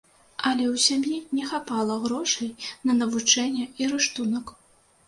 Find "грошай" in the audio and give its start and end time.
2.07-2.51